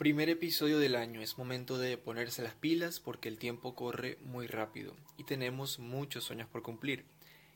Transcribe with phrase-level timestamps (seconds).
[0.00, 4.46] Primer episodio del año, es momento de ponerse las pilas porque el tiempo corre muy
[4.46, 7.04] rápido y tenemos muchos sueños por cumplir.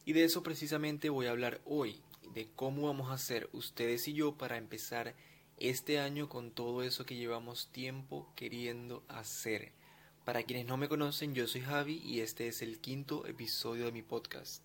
[0.04, 2.02] Y de eso precisamente voy a hablar hoy,
[2.34, 5.14] de cómo vamos a hacer ustedes y yo para empezar
[5.56, 9.72] este año con todo eso que llevamos tiempo queriendo hacer.
[10.26, 13.92] Para quienes no me conocen, yo soy Javi y este es el quinto episodio de
[13.92, 14.62] mi podcast.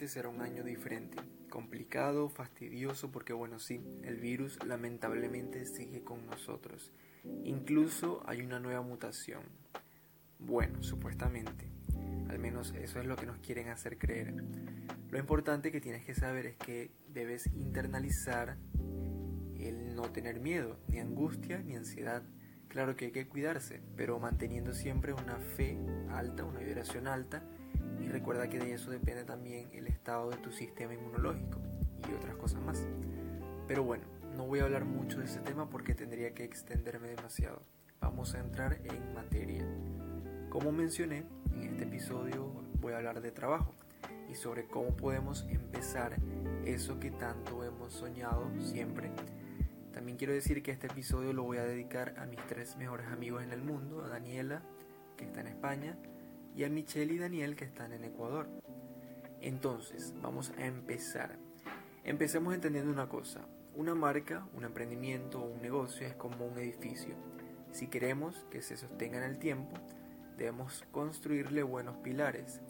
[0.00, 1.18] 2020, será un año diferente,
[1.48, 6.92] complicado, fastidioso, porque bueno, sí, el virus lamentablemente sigue con nosotros.
[7.44, 9.42] Incluso hay una nueva mutación.
[10.38, 11.66] Bueno, supuestamente.
[12.28, 14.42] Al menos eso es lo que nos quieren hacer creer.
[15.10, 18.56] Lo importante que tienes que saber es que debes internalizar
[19.58, 22.22] el no tener miedo, ni angustia, ni ansiedad.
[22.68, 25.76] Claro que hay que cuidarse, pero manteniendo siempre una fe
[26.08, 27.42] alta, una vibración alta,
[28.10, 31.58] recuerda que de eso depende también el estado de tu sistema inmunológico
[32.08, 32.86] y otras cosas más.
[33.66, 34.04] Pero bueno,
[34.36, 37.62] no voy a hablar mucho de ese tema porque tendría que extenderme demasiado.
[38.00, 39.64] Vamos a entrar en materia.
[40.48, 42.50] Como mencioné, en este episodio
[42.80, 43.74] voy a hablar de trabajo
[44.28, 46.16] y sobre cómo podemos empezar
[46.64, 49.10] eso que tanto hemos soñado siempre.
[49.92, 53.42] También quiero decir que este episodio lo voy a dedicar a mis tres mejores amigos
[53.42, 54.62] en el mundo, a Daniela,
[55.16, 55.96] que está en España,
[56.60, 58.46] y a Michelle y Daniel que están en Ecuador.
[59.40, 61.38] Entonces, vamos a empezar.
[62.04, 63.40] Empecemos entendiendo una cosa.
[63.74, 67.14] Una marca, un emprendimiento o un negocio es como un edificio.
[67.72, 69.72] Si queremos que se sostenga en el tiempo,
[70.36, 72.60] debemos construirle buenos pilares.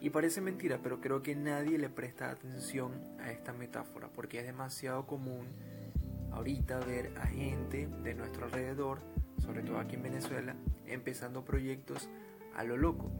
[0.00, 4.46] Y parece mentira, pero creo que nadie le presta atención a esta metáfora, porque es
[4.46, 5.46] demasiado común
[6.32, 8.98] ahorita ver a gente de nuestro alrededor,
[9.40, 10.56] sobre todo aquí en Venezuela,
[10.86, 12.08] empezando proyectos
[12.56, 13.12] a lo loco.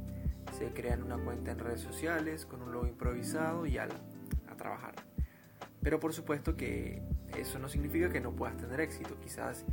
[0.59, 4.97] Se crean una cuenta en redes sociales con un logo improvisado y a, a trabajar.
[5.81, 7.01] Pero por supuesto que
[7.37, 9.17] eso no significa que no puedas tener éxito.
[9.21, 9.65] Quizás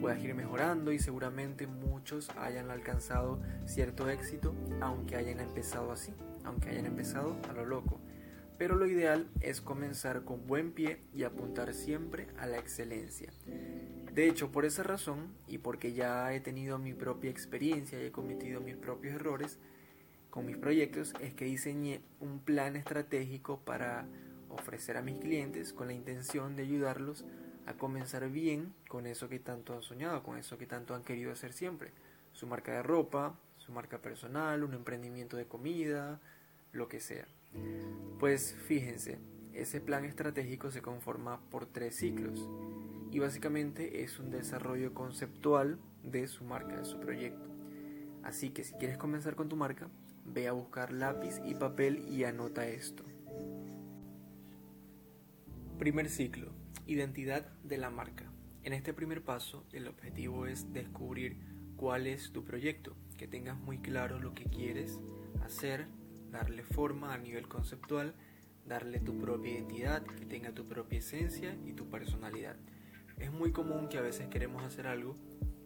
[0.00, 6.14] puedas ir mejorando y seguramente muchos hayan alcanzado cierto éxito aunque hayan empezado así,
[6.44, 8.00] aunque hayan empezado a lo loco.
[8.56, 13.30] Pero lo ideal es comenzar con buen pie y apuntar siempre a la excelencia.
[14.14, 18.10] De hecho, por esa razón y porque ya he tenido mi propia experiencia y he
[18.10, 19.58] cometido mis propios errores
[20.30, 24.06] con mis proyectos, es que diseñé un plan estratégico para
[24.48, 27.24] ofrecer a mis clientes con la intención de ayudarlos
[27.66, 31.32] a comenzar bien con eso que tanto han soñado, con eso que tanto han querido
[31.32, 31.92] hacer siempre.
[32.32, 36.20] Su marca de ropa, su marca personal, un emprendimiento de comida,
[36.72, 37.26] lo que sea.
[38.18, 39.18] Pues fíjense,
[39.52, 42.48] ese plan estratégico se conforma por tres ciclos
[43.10, 47.48] y básicamente es un desarrollo conceptual de su marca, de su proyecto.
[48.22, 49.88] Así que si quieres comenzar con tu marca,
[50.32, 53.04] ve a buscar lápiz y papel y anota esto.
[55.78, 56.52] Primer ciclo,
[56.86, 58.30] identidad de la marca.
[58.62, 61.38] En este primer paso, el objetivo es descubrir
[61.76, 65.00] cuál es tu proyecto, que tengas muy claro lo que quieres
[65.42, 65.86] hacer,
[66.30, 68.14] darle forma a nivel conceptual,
[68.66, 72.56] darle tu propia identidad, que tenga tu propia esencia y tu personalidad.
[73.18, 75.16] Es muy común que a veces queremos hacer algo,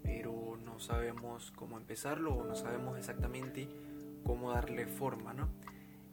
[0.03, 3.69] pero no sabemos cómo empezarlo o no sabemos exactamente
[4.25, 5.49] cómo darle forma, ¿no?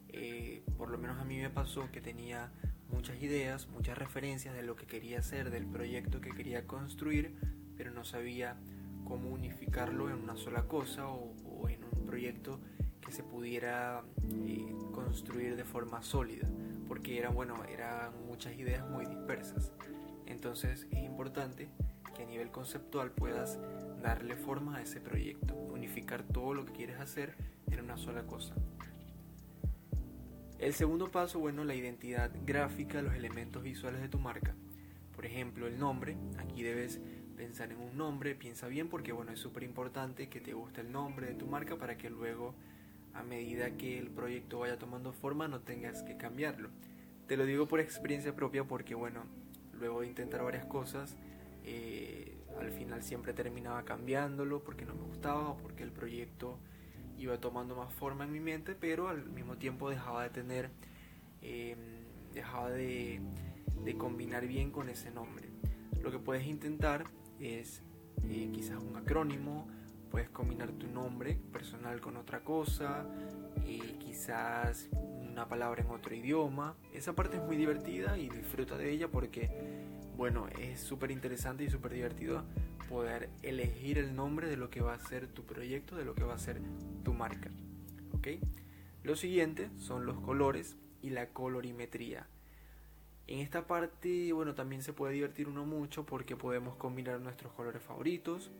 [0.08, 2.52] Eh, por lo menos a mí me pasó que tenía
[2.90, 7.34] muchas ideas, muchas referencias de lo que quería hacer, del proyecto que quería construir,
[7.76, 8.56] pero no sabía
[9.04, 12.60] cómo unificarlo en una sola cosa o, en un proyecto
[13.00, 16.46] que se pudiera eh, construir de forma sólida,
[16.86, 19.72] porque eran, bueno, eran muchas ideas muy dispersas.
[20.26, 21.68] Entonces es importante
[22.14, 23.58] que a nivel conceptual puedas
[24.02, 27.34] darle forma a ese proyecto, unificar todo lo que quieres hacer
[27.72, 28.54] en una sola cosa.
[30.58, 34.54] El segundo paso, bueno, la identidad gráfica, los elementos visuales de tu marca.
[35.14, 36.16] Por ejemplo, el nombre.
[36.38, 37.00] Aquí debes
[37.36, 40.92] pensar en un nombre, piensa bien porque bueno, es súper importante que te guste el
[40.92, 42.54] nombre de tu marca para que luego
[43.14, 46.70] a medida que el proyecto vaya tomando forma no tengas que cambiarlo.
[47.26, 49.24] Te lo digo por experiencia propia porque bueno,
[49.78, 51.16] luego de intentar varias cosas,
[51.64, 56.58] eh, al final siempre terminaba cambiándolo porque no me gustaba o porque el proyecto
[57.22, 60.70] iba tomando más forma en mi mente, pero al mismo tiempo dejaba de tener,
[61.40, 61.76] eh,
[62.32, 63.20] dejaba de,
[63.84, 65.48] de, combinar bien con ese nombre.
[66.00, 67.04] Lo que puedes intentar
[67.38, 67.82] es
[68.24, 69.68] eh, quizás un acrónimo,
[70.10, 73.06] puedes combinar tu nombre personal con otra cosa,
[73.64, 76.74] eh, quizás una palabra en otro idioma.
[76.92, 79.50] Esa parte es muy divertida y disfruta de ella porque,
[80.16, 82.44] bueno, es súper interesante y súper divertido
[82.92, 86.24] poder elegir el nombre de lo que va a ser tu proyecto, de lo que
[86.24, 86.60] va a ser
[87.02, 87.50] tu marca.
[88.12, 88.28] ¿Ok?
[89.02, 92.26] Lo siguiente son los colores y la colorimetría.
[93.26, 97.82] En esta parte, bueno, también se puede divertir uno mucho porque podemos combinar nuestros colores
[97.82, 98.50] favoritos.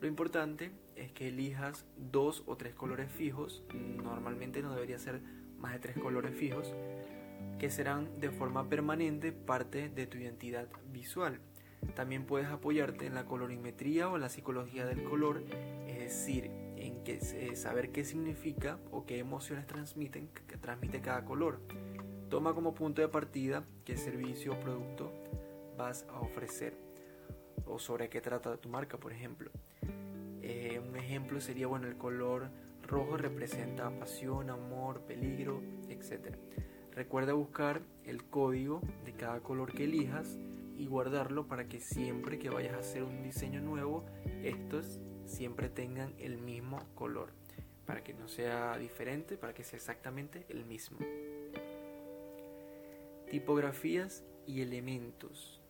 [0.00, 3.62] Lo importante es que elijas dos o tres colores fijos,
[3.96, 5.22] normalmente no debería ser
[5.58, 6.74] más de tres colores fijos,
[7.58, 11.40] que serán de forma permanente parte de tu identidad visual.
[11.94, 15.42] También puedes apoyarte en la colorimetría o en la psicología del color,
[15.86, 21.24] es decir, en que, eh, saber qué significa o qué emociones transmiten, que transmite cada
[21.24, 21.60] color.
[22.28, 25.12] Toma como punto de partida qué servicio o producto
[25.76, 26.74] vas a ofrecer
[27.66, 29.50] o sobre qué trata tu marca, por ejemplo.
[30.42, 32.50] Eh, un ejemplo sería, bueno, el color
[32.86, 36.36] rojo representa pasión, amor, peligro, etc.
[36.92, 40.38] Recuerda buscar el código de cada color que elijas
[40.80, 44.06] y guardarlo para que siempre que vayas a hacer un diseño nuevo,
[44.42, 47.32] estos siempre tengan el mismo color.
[47.84, 50.96] Para que no sea diferente, para que sea exactamente el mismo.
[53.30, 55.60] Tipografías y elementos.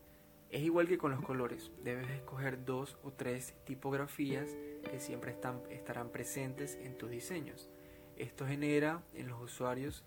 [0.49, 4.57] Es igual que con los colores, debes escoger dos o tres tipografías
[4.89, 7.69] que siempre están, estarán presentes en tus diseños.
[8.17, 10.05] Esto genera en los usuarios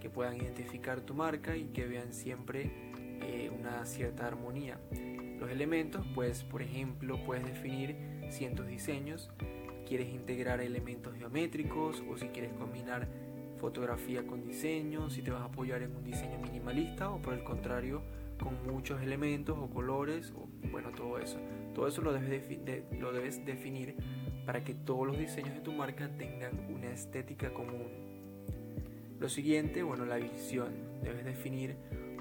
[0.00, 2.70] que puedan identificar tu marca y que vean siempre
[3.26, 4.78] eh, una cierta armonía.
[5.38, 7.96] Los elementos, pues por ejemplo, puedes definir
[8.30, 9.30] si en tus diseños
[9.86, 13.08] quieres integrar elementos geométricos o si quieres combinar
[13.58, 17.44] fotografía con diseño, si te vas a apoyar en un diseño minimalista o por el
[17.44, 18.02] contrario
[18.42, 21.38] con muchos elementos o colores o bueno todo eso.
[21.74, 22.44] Todo eso lo debes,
[22.98, 23.96] lo debes definir
[24.44, 28.06] para que todos los diseños de tu marca tengan una estética común.
[29.18, 30.74] Lo siguiente, bueno, la visión.
[31.02, 31.76] Debes definir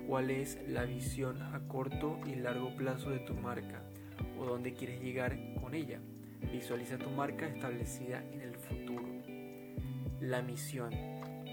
[0.07, 3.81] cuál es la visión a corto y largo plazo de tu marca
[4.39, 5.99] o dónde quieres llegar con ella.
[6.51, 9.03] Visualiza tu marca establecida en el futuro.
[10.21, 10.91] La misión.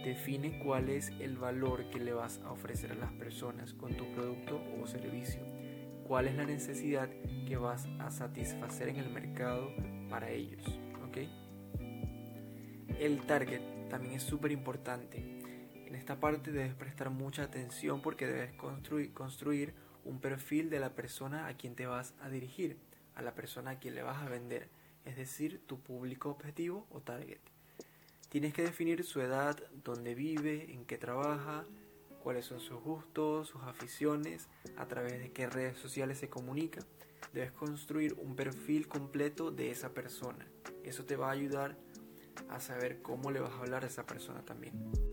[0.05, 4.05] Define cuál es el valor que le vas a ofrecer a las personas con tu
[4.13, 5.41] producto o servicio.
[6.09, 7.09] Cuál es la necesidad
[7.47, 9.71] que vas a satisfacer en el mercado
[10.11, 10.83] para ellos.
[13.03, 15.42] El target también es súper importante
[15.93, 19.75] en esta parte debes prestar mucha atención porque debes construir,
[20.05, 22.79] un perfil de la persona a quien te vas a dirigir,
[23.15, 24.71] a la persona a quien le vas a vender,
[25.05, 27.41] es decir, tu público objetivo o target.
[28.31, 31.67] Tienes que definir su edad, dónde vive, en qué trabaja,
[32.23, 34.49] cuáles son sus gustos, sus aficiones,
[34.79, 36.81] a través de qué redes sociales se comunica.
[37.35, 40.49] Debes construir un perfil completo de esa persona.
[40.85, 41.77] Eso te va a ayudar
[42.49, 45.12] a saber cómo le vas a hablar a esa persona también.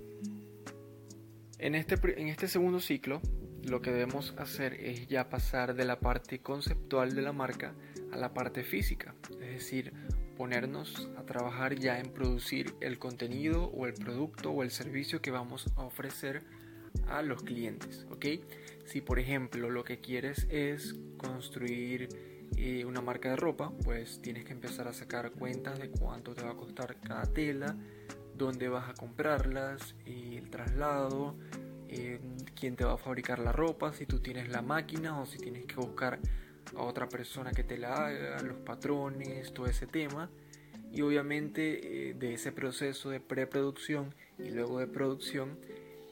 [1.59, 3.21] En este, en este segundo ciclo,
[3.63, 7.73] lo que debemos hacer es ya pasar de la parte conceptual de la marca
[8.13, 9.91] a la parte física, es decir,
[10.38, 15.31] ponernos a trabajar ya en producir el contenido o el producto o el servicio que
[15.31, 16.44] vamos a ofrecer
[17.07, 18.25] a los clientes, ¿ok?
[18.85, 22.07] Si por ejemplo lo que quieres es construir
[22.55, 26.44] eh, una marca de ropa, pues tienes que empezar a sacar cuentas de cuánto te
[26.44, 27.75] va a costar cada tela,
[28.39, 31.36] dónde vas a comprarlas, el traslado,
[31.89, 32.19] eh,
[32.56, 35.65] quién te va a fabricar la ropa, si tú tienes la máquina o si tienes
[35.65, 36.19] que buscar
[36.75, 40.31] a otra persona que te la haga, los patrones, todo ese tema.
[40.91, 45.60] Y obviamente eh, de ese proceso de preproducción y luego de producción,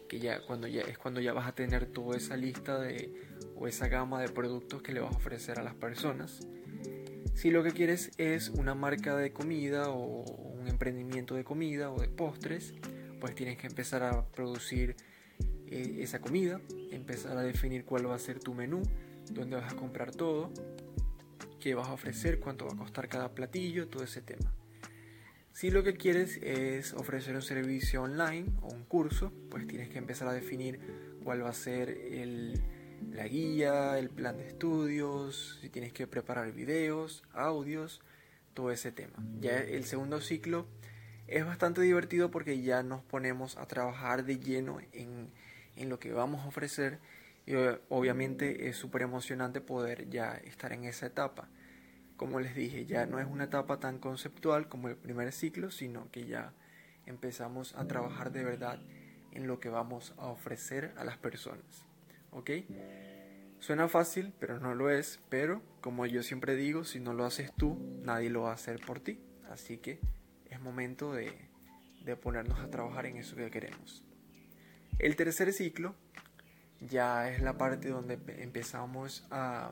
[0.08, 3.14] que ya cuando ya es cuando ya vas a tener toda esa lista de
[3.56, 6.48] o esa gama de productos que le vas a ofrecer a las personas.
[7.38, 10.24] Si lo que quieres es una marca de comida o
[10.60, 12.74] un emprendimiento de comida o de postres,
[13.22, 14.96] pues tienes que empezar a producir
[15.68, 18.82] eh, esa comida, empezar a definir cuál va a ser tu menú,
[19.30, 20.52] dónde vas a comprar todo,
[21.60, 24.52] qué vas a ofrecer, cuánto va a costar cada platillo, todo ese tema.
[25.54, 30.00] Si lo que quieres es ofrecer un servicio online o un curso, pues tienes que
[30.00, 30.80] empezar a definir
[31.24, 32.60] cuál va a ser el,
[33.12, 38.02] la guía, el plan de estudios, si tienes que preparar videos, audios,
[38.54, 39.18] todo ese tema.
[39.40, 40.66] Ya el segundo ciclo
[41.28, 45.30] es bastante divertido porque ya nos ponemos a trabajar de lleno en,
[45.76, 47.00] en lo que vamos a ofrecer
[47.46, 47.54] y
[47.90, 51.48] obviamente es súper emocionante poder ya estar en esa etapa.
[52.18, 56.12] Como les dije, ya no es una etapa tan conceptual como el primer ciclo, sino
[56.12, 56.54] que ya
[57.06, 58.80] empezamos a trabajar de verdad
[59.32, 61.87] en lo que vamos a ofrecer a las personas.
[62.32, 62.52] ¿Ok?
[63.60, 67.52] Suena fácil, pero no lo es, pero como yo siempre digo, si no lo haces
[67.54, 69.20] tú, nadie lo va a hacer por ti.
[69.50, 70.00] Así que
[70.50, 71.34] es momento de,
[72.04, 74.04] de ponernos a trabajar en eso que queremos.
[75.00, 75.96] El tercer ciclo
[76.80, 79.72] ya es la parte donde empezamos a,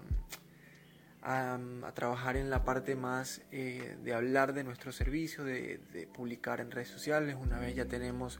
[1.21, 1.59] a,
[1.93, 6.71] trabajar en la parte más eh, de hablar de nuestro servicio, de, de, publicar en
[6.71, 7.35] redes sociales.
[7.39, 8.39] Una vez ya tenemos,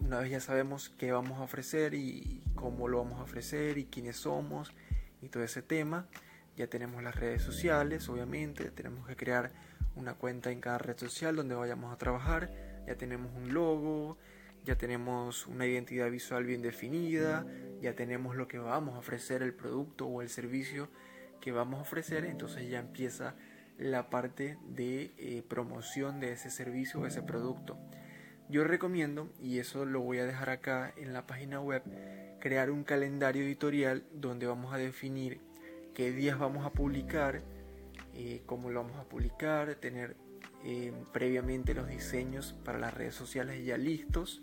[0.00, 3.86] una vez ya sabemos qué vamos a ofrecer y cómo lo vamos a ofrecer y
[3.86, 4.72] quiénes somos
[5.22, 6.06] y todo ese tema.
[6.56, 9.52] Ya tenemos las redes sociales, obviamente, tenemos que crear
[9.94, 12.50] una cuenta en cada red social donde vayamos a trabajar.
[12.86, 14.16] Ya tenemos un logo,
[14.64, 17.46] ya tenemos una identidad visual bien definida,
[17.80, 20.88] ya tenemos lo que vamos a ofrecer, el producto o el servicio
[21.40, 23.34] que vamos a ofrecer, entonces ya empieza
[23.78, 27.78] la parte de eh, promoción de ese servicio o ese producto.
[28.48, 31.82] Yo recomiendo, y eso lo voy a dejar acá en la página web,
[32.38, 35.40] crear un calendario editorial donde vamos a definir
[35.94, 37.42] qué días vamos a publicar,
[38.14, 40.16] eh, cómo lo vamos a publicar, tener
[40.64, 44.42] eh, previamente los diseños para las redes sociales ya listos,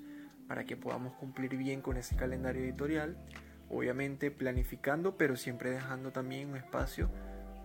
[0.49, 3.17] para que podamos cumplir bien con ese calendario editorial,
[3.69, 7.09] obviamente planificando, pero siempre dejando también un espacio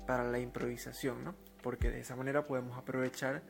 [0.07, 1.35] para la improvisación, ¿no?
[1.63, 3.43] Porque de esa manera podemos aprovechar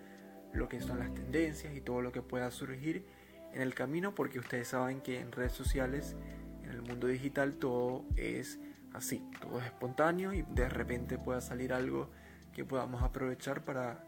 [0.52, 3.04] lo que son las tendencias y todo lo que pueda surgir
[3.52, 6.16] en el camino, porque ustedes saben que en redes sociales,
[6.62, 8.58] en el mundo digital, todo es
[8.92, 12.10] así, todo es espontáneo y de repente pueda salir algo
[12.52, 14.04] que podamos aprovechar para,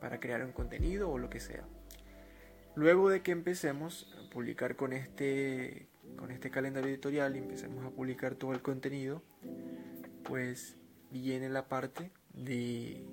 [0.00, 1.64] para crear un contenido o lo que sea.
[2.74, 7.90] Luego de que empecemos a publicar con este, con este calendario editorial y empecemos a
[7.90, 9.22] publicar todo el contenido,
[10.24, 10.76] pues
[11.10, 13.04] viene la parte de,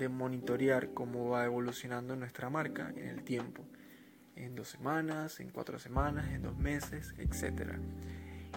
[0.00, 3.64] de monitorear cómo va evolucionando nuestra marca en el tiempo,
[4.34, 7.74] en dos semanas, en cuatro semanas, en dos meses, etc.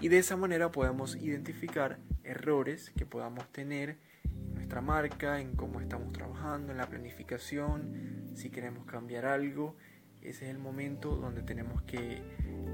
[0.01, 5.79] Y de esa manera podemos identificar errores que podamos tener en nuestra marca, en cómo
[5.79, 9.75] estamos trabajando, en la planificación, si queremos cambiar algo
[10.23, 12.21] ese es el momento donde tenemos que,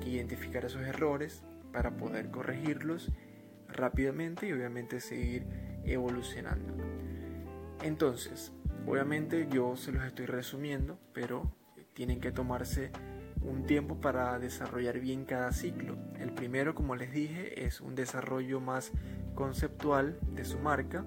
[0.06, 3.12] identificar esos errores para poder corregirlos
[3.68, 5.46] rápidamente y obviamente seguir
[5.84, 6.74] evolucionando.
[7.84, 8.54] Entonces,
[8.86, 11.52] obviamente yo se los estoy resumiendo, pero
[11.94, 12.92] tienen que tomarse
[13.42, 15.98] un tiempo para desarrollar bien cada ciclo.
[16.20, 18.92] El primero, como les dije, es un desarrollo más
[19.36, 21.06] conceptual de su marca.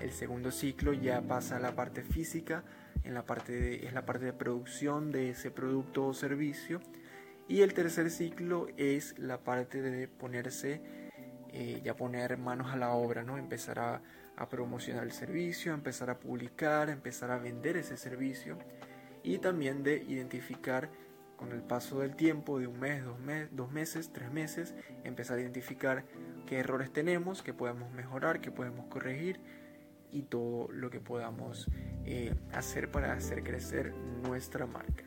[0.00, 2.64] El segundo ciclo ya pasa a la parte física,
[3.04, 6.80] en la parte es la parte de producción de ese producto o servicio.
[7.46, 10.80] Y el tercer ciclo es la parte de ponerse,
[11.52, 13.36] eh, ya poner manos a la obra, ¿no?
[13.36, 14.02] Empezar a,
[14.48, 18.58] promocionar el servicio, empezar a publicar, empezar a vender ese servicio
[19.22, 20.90] y también de identificar
[21.36, 25.38] con el paso del tiempo, de un mes, dos, mes, dos meses, tres meses, empezar
[25.38, 26.04] a identificar
[26.46, 29.40] qué errores tenemos, qué podemos mejorar, qué podemos corregir
[30.12, 31.68] y todo lo que podamos
[32.04, 35.04] eh, hacer para hacer crecer nuestra marca.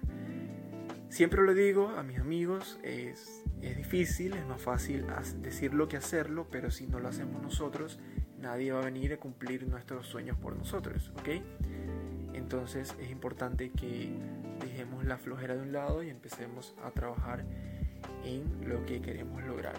[1.09, 5.05] Siempre lo digo a mis amigos, es, es difícil, es más fácil
[5.41, 7.99] decirlo que hacerlo, pero si no lo hacemos nosotros,
[8.39, 11.29] nadie va a venir a cumplir nuestros sueños por nosotros, ¿ok?
[12.33, 14.11] Entonces es importante que
[14.59, 17.43] dejemos la flojera de un lado y empecemos a trabajar
[18.23, 19.75] en lo que queremos lograr.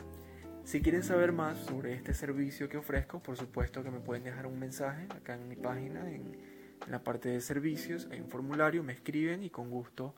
[0.69, 4.47] Si quieren saber más sobre este servicio que ofrezco, por supuesto que me pueden dejar
[4.47, 8.93] un mensaje acá en mi página, en, la parte de servicios, hay un formulario, me
[8.93, 10.15] escriben y con gusto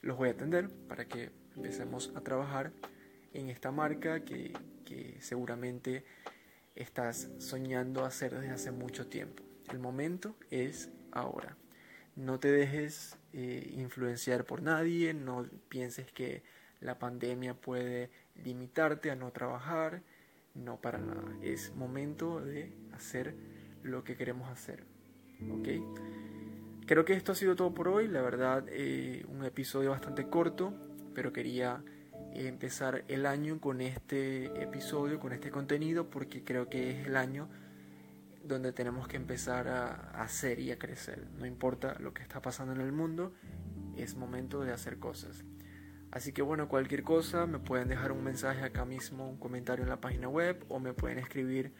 [0.00, 2.72] los voy a atender para que empecemos a trabajar
[3.34, 4.52] en esta marca que,
[5.20, 6.04] seguramente
[6.74, 9.42] estás soñando hacer desde hace mucho tiempo.
[9.70, 11.56] El momento es ahora.
[12.16, 16.42] No te dejes eh, influenciar por nadie, no pienses que
[16.80, 18.10] la pandemia puede
[18.44, 20.02] limitarte a no trabajar,
[20.54, 21.36] no para nada.
[21.42, 23.34] Es momento de hacer
[23.82, 24.84] lo que queremos hacer.
[25.50, 25.68] ¿Ok?
[26.86, 28.08] Creo que esto ha sido todo por hoy.
[28.08, 30.74] La verdad, eh, un episodio bastante corto,
[31.14, 31.82] pero quería
[32.34, 37.48] empezar el año con este episodio, con este contenido, porque creo que es el año
[38.42, 41.26] donde tenemos que empezar a hacer y a crecer.
[41.38, 43.32] No importa lo que está pasando en el mundo,
[43.96, 45.44] es momento de hacer cosas.
[46.10, 49.88] Así que bueno, cualquier cosa me pueden dejar un mensaje acá mismo, un comentario en
[49.88, 51.72] la página web o me pueden escribir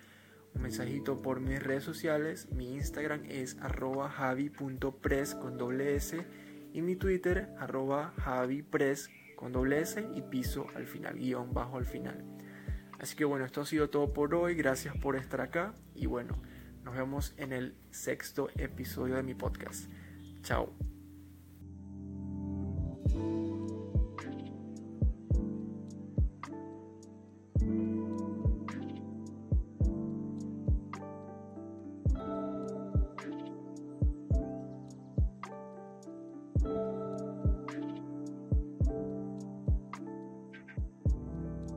[0.54, 2.48] un mensajito por mis redes sociales.
[2.50, 6.26] Mi Instagram es arroba javi.press con doble S
[6.72, 9.08] y mi Twitter arroba javipress
[9.44, 12.24] con doble S y piso al final, guion bajo al final.
[12.98, 14.54] Así que bueno, esto ha sido todo por hoy.
[14.54, 16.40] Gracias por estar acá y bueno,
[16.82, 19.90] nos vemos en el sexto episodio de mi podcast.
[20.40, 20.93] Chao.